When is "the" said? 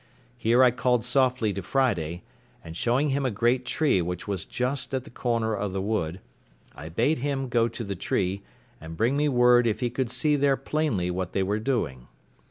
5.03-5.11, 5.73-5.79, 7.83-7.93